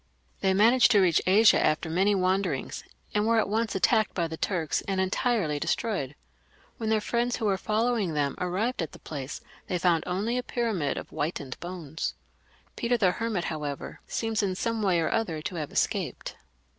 They 0.39 0.55
managed 0.55 0.89
to 0.93 0.99
reach 0.99 1.21
Asia 1.27 1.63
after 1.63 1.87
many 1.87 2.15
wanderings, 2.15 2.83
and 3.13 3.27
were 3.27 3.37
at 3.37 3.47
once 3.47 3.75
attacked 3.75 4.15
by 4.15 4.27
the 4.27 4.35
Turks 4.35 4.81
and 4.87 4.99
entirely 4.99 5.59
de 5.59 5.67
stroyed. 5.67 6.15
When 6.77 6.89
their 6.89 6.99
friends 6.99 7.35
who 7.35 7.45
were 7.45 7.55
following 7.55 8.15
them 8.15 8.33
arrived 8.39 8.81
at 8.81 8.93
the 8.93 8.97
place^ 8.97 9.41
they 9.67 9.77
found 9.77 10.03
only 10.07 10.39
a 10.39 10.41
pyramid 10.41 10.97
of 10.97 11.09
whitened 11.09 11.59
bones. 11.59 12.15
Peter 12.75 12.97
the 12.97 13.11
Hermit, 13.11 13.43
however, 13.43 13.99
seems 14.07 14.41
in 14.41 14.55
some 14.55 14.81
way 14.81 14.99
or 14.99 15.11
other 15.11 15.39
to 15.43 15.55
have 15.57 15.71
escaped. 15.71 16.35